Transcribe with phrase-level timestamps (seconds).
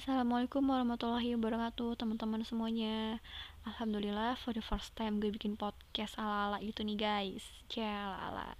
[0.00, 3.20] Assalamualaikum warahmatullahi wabarakatuh teman-teman semuanya.
[3.68, 7.44] Alhamdulillah for the first time gue bikin podcast ala-ala gitu nih guys.
[7.76, 8.56] Ala.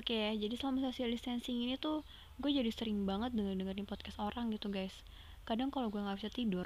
[0.00, 2.00] Oke jadi selama social distancing ini tuh
[2.40, 4.96] gue jadi sering banget denger-dengerin podcast orang gitu guys.
[5.44, 6.64] Kadang kalau gue gak bisa tidur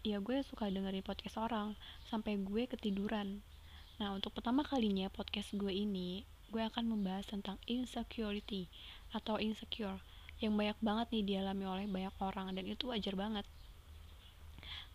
[0.00, 1.76] Ya gue suka dengerin podcast orang
[2.08, 3.44] Sampai gue ketiduran.
[4.00, 8.72] Nah untuk pertama kalinya podcast gue ini Gue akan membahas tentang insecurity
[9.12, 10.00] Atau insecure
[10.40, 13.44] yang banyak banget nih dialami oleh banyak orang dan itu wajar banget.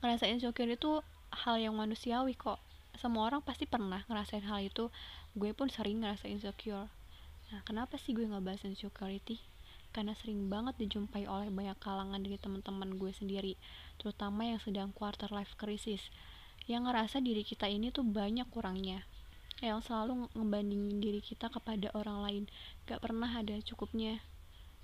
[0.01, 2.57] Ngerasa insecure itu hal yang manusiawi kok.
[2.97, 4.89] Semua orang pasti pernah ngerasain hal itu.
[5.37, 6.89] Gue pun sering ngerasa insecure.
[7.53, 9.37] Nah kenapa sih gue nggak bahas insecurity?
[9.93, 13.55] Karena sering banget dijumpai oleh banyak kalangan dari teman-teman gue sendiri
[13.95, 16.09] terutama yang sedang quarter life crisis.
[16.65, 19.05] Yang ngerasa diri kita ini tuh banyak kurangnya.
[19.61, 22.43] Yang selalu ngebandingin diri kita kepada orang lain.
[22.89, 24.19] Gak pernah ada cukupnya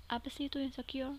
[0.08, 1.18] apa sih itu insecure?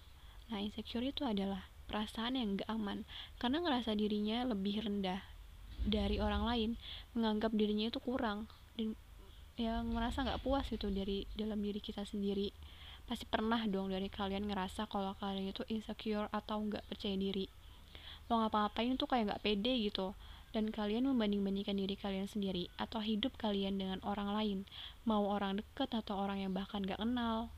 [0.52, 3.06] Nah, insecure itu adalah perasaan yang gak aman
[3.38, 5.22] karena ngerasa dirinya lebih rendah
[5.84, 6.70] dari orang lain,
[7.12, 8.96] menganggap dirinya itu kurang dan
[9.54, 12.50] yang merasa gak puas itu dari dalam diri kita sendiri.
[13.04, 17.46] Pasti pernah dong dari kalian ngerasa kalau kalian itu insecure atau gak percaya diri.
[18.32, 20.16] Lo ngapa-ngapain tuh kayak gak pede gitu
[20.56, 24.60] dan kalian membanding-bandingkan diri kalian sendiri atau hidup kalian dengan orang lain,
[25.04, 27.50] mau orang deket atau orang yang bahkan gak kenal.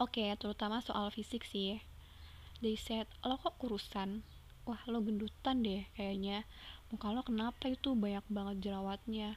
[0.00, 1.76] Oke, okay, terutama soal fisik sih.
[2.64, 4.24] They said, lo kok kurusan?
[4.64, 6.48] Wah, lo gendutan deh kayaknya.
[6.88, 9.36] Muka lo kenapa itu banyak banget jerawatnya?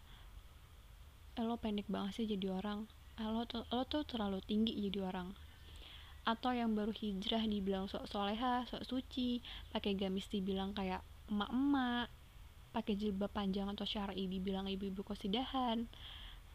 [1.36, 2.88] Eh, lo pendek banget sih jadi orang.
[3.20, 5.36] Eh, lo, tuh, lo tuh terlalu tinggi jadi orang.
[6.24, 9.44] Atau yang baru hijrah dibilang sok soleha, sok suci,
[9.76, 12.08] pakai gamis dibilang kayak emak-emak,
[12.72, 15.92] pakai jilbab panjang atau syar'i dibilang ibu-ibu kosidahan.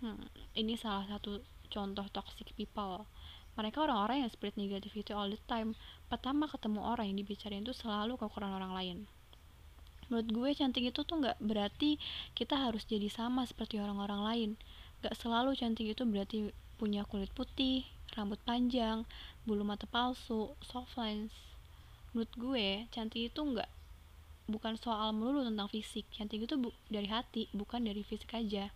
[0.00, 0.24] Hmm,
[0.56, 3.04] ini salah satu contoh toxic people
[3.58, 5.74] mereka orang-orang yang spirit negativity all the time.
[6.06, 8.98] Pertama ketemu orang yang dibicarain itu selalu kekurangan orang lain.
[10.06, 11.98] Menurut gue cantik itu tuh nggak berarti
[12.38, 14.50] kita harus jadi sama seperti orang-orang lain.
[15.02, 17.82] Gak selalu cantik itu berarti punya kulit putih
[18.14, 19.02] rambut panjang
[19.42, 21.34] bulu mata palsu soft lens
[22.14, 23.68] menurut gue cantik itu nggak
[24.48, 26.08] bukan soal melulu tentang fisik.
[26.14, 26.54] Cantik itu
[26.88, 28.72] dari hati bukan dari fisik aja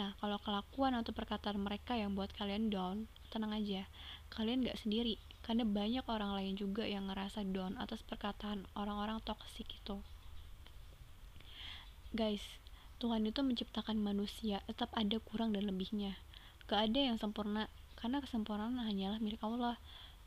[0.00, 3.88] nah kalau kelakuan atau perkataan mereka yang buat kalian down tenang aja.
[4.32, 9.68] Kalian gak sendiri karena banyak orang lain juga yang ngerasa down atas perkataan orang-orang toksik
[9.68, 10.00] itu.
[12.12, 12.44] Guys
[13.00, 16.14] Tuhan itu menciptakan manusia tetap ada kurang dan lebihnya.
[16.70, 17.66] Gak ada yang sempurna
[17.98, 19.76] karena kesempurnaan hanyalah milik Allah.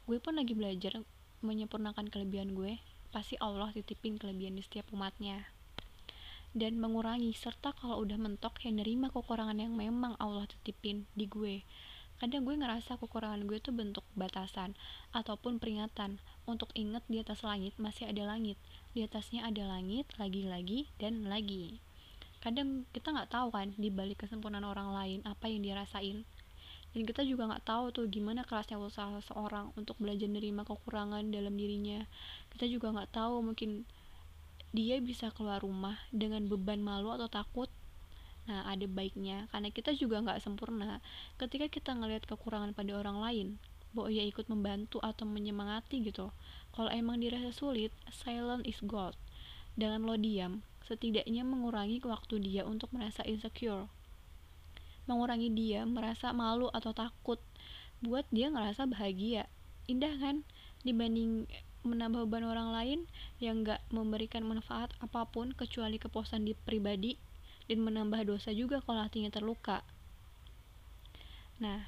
[0.05, 1.01] Gue pun lagi belajar
[1.45, 2.81] menyempurnakan kelebihan gue
[3.15, 5.54] pasti Allah titipin kelebihan di setiap umatnya
[6.55, 11.67] dan mengurangi serta kalau udah mentok yang nerima kekurangan yang memang Allah titipin di gue.
[12.15, 14.71] Kadang gue ngerasa kekurangan gue tuh bentuk batasan
[15.11, 16.23] ataupun peringatan.
[16.47, 18.55] Untuk inget di atas langit masih ada langit
[18.95, 21.83] di atasnya ada langit lagi-lagi dan lagi.
[22.39, 26.23] Kadang kita nggak tahu kan di balik kesempurnaan orang lain apa yang dirasain
[26.95, 31.59] dan kita juga nggak tahu tuh gimana kerasnya usaha seseorang untuk belajar menerima kekurangan dalam
[31.59, 32.07] dirinya.
[32.55, 33.83] Kita juga nggak tahu mungkin
[34.75, 37.71] dia bisa keluar rumah dengan beban malu atau takut
[38.45, 41.01] Nah, ada baiknya karena kita juga nggak sempurna.
[41.41, 43.47] Ketika kita ngelihat kekurangan pada orang lain,
[43.95, 46.29] bahwa ia ikut membantu atau menyemangati gitu.
[46.75, 49.17] Kalau emang dirasa sulit, silent is gold.
[49.73, 53.89] Dengan lo diam, setidaknya mengurangi waktu dia untuk merasa insecure.
[55.09, 57.41] Mengurangi dia merasa malu atau takut.
[58.03, 59.47] Buat dia ngerasa bahagia.
[59.87, 60.45] Indah kan?
[60.85, 61.49] Dibanding
[61.85, 62.99] menambah beban orang lain
[63.37, 67.15] yang gak memberikan manfaat apa pun kecuali kepuasan di pribadi
[67.69, 69.81] dan menambah dosa juga kalau hatinya terluka.
[71.61, 71.87] Nah,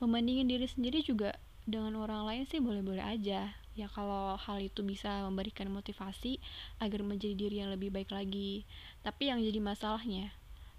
[0.00, 1.36] membandingin diri sendiri juga
[1.66, 3.52] dengan orang lain sih boleh-boleh aja.
[3.76, 6.40] Ya kalau hal itu bisa memberikan motivasi
[6.80, 8.64] agar menjadi diri yang lebih baik lagi.
[9.04, 10.32] Tapi yang jadi masalahnya,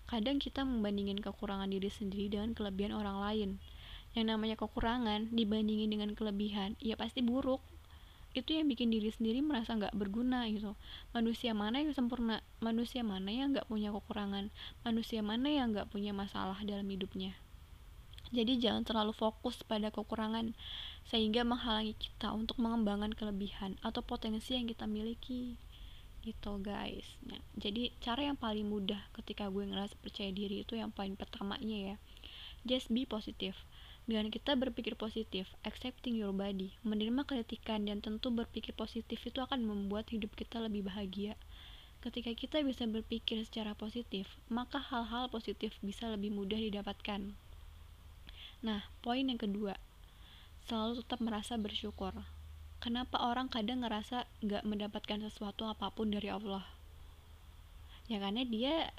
[0.09, 3.49] kadang kita membandingin kekurangan diri sendiri dengan kelebihan orang lain.
[4.17, 7.61] Yang namanya kekurangan dibandingin dengan kelebihan, ya pasti buruk
[8.33, 10.75] itu yang bikin diri sendiri merasa nggak berguna gitu.
[11.15, 12.43] Manusia mana yang sempurna?
[12.59, 14.51] Manusia mana yang nggak punya kekurangan?
[14.83, 17.33] Manusia mana yang nggak punya masalah dalam hidupnya?
[18.35, 20.51] Jadi jangan terlalu fokus pada kekurangan
[21.07, 25.55] sehingga menghalangi kita untuk mengembangkan kelebihan atau potensi yang kita miliki
[26.27, 27.07] gitu guys.
[27.23, 31.95] Nah, jadi cara yang paling mudah ketika gue ngerasa percaya diri itu yang paling pertamanya
[31.95, 31.97] ya
[32.67, 33.55] just be positive
[34.07, 39.67] dengan kita berpikir positif, accepting your body, menerima kritikan dan tentu berpikir positif itu akan
[39.67, 41.35] membuat hidup kita lebih bahagia.
[41.99, 47.35] Ketika kita bisa berpikir secara positif, maka hal-hal positif bisa lebih mudah didapatkan.
[48.63, 49.75] Nah, poin yang kedua,
[50.67, 52.15] selalu tetap merasa bersyukur.
[52.77, 56.61] kenapa orang kadang ngerasa gak mendapatkan sesuatu apa pun dari Allah
[58.05, 58.93] ya karena dia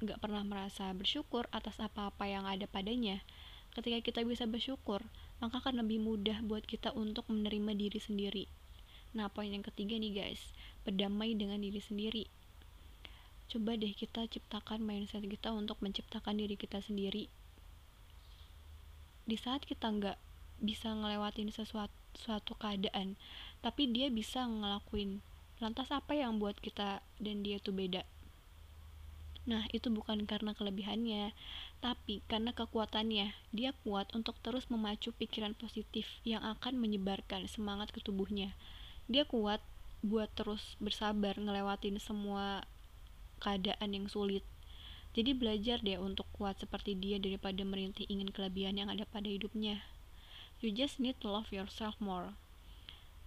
[0.00, 3.20] gak pernah merasa bersyukur atas apa-apa yang ada padanya
[3.78, 5.06] ketika kita bisa bersyukur
[5.38, 8.44] maka akan lebih mudah buat kita untuk menerima diri sendiri.
[9.14, 10.50] Nah poin yang ketiga nih guys
[10.82, 12.26] berdamai dengan diri sendiri.
[13.46, 17.30] Coba deh kita ciptakan mindset kita untuk menciptakan diri kita sendiri.
[19.24, 20.18] Di saat kita nggak
[20.58, 23.14] bisa ngelewatin sesuatu suatu keadaan
[23.62, 25.22] tapi dia bisa ngelakuin
[25.62, 28.02] lantas apa yang buat kita dan dia tuh beda
[29.48, 31.32] Nah, itu bukan karena kelebihannya,
[31.80, 33.32] tapi karena kekuatannya.
[33.48, 38.52] Dia kuat untuk terus memacu pikiran positif yang akan menyebarkan semangat ke tubuhnya.
[39.08, 39.64] Dia kuat
[40.04, 42.68] buat terus bersabar ngelewatin semua
[43.40, 44.44] keadaan yang sulit.
[45.16, 49.80] Jadi belajar deh untuk kuat seperti dia daripada merintih ingin kelebihan yang ada pada hidupnya.
[50.60, 52.36] You just need to love yourself more.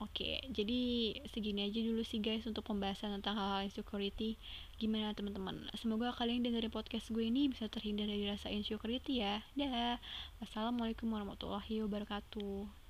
[0.01, 4.33] Oke, jadi segini aja dulu sih guys untuk pembahasan tentang hal-hal insecurity.
[4.81, 5.69] Gimana teman-teman?
[5.77, 9.45] Semoga kalian dengerin podcast gue ini bisa terhindar dari rasa insecurity ya.
[9.53, 10.01] Dah.
[10.41, 12.80] Wassalamualaikum warahmatullahi wabarakatuh.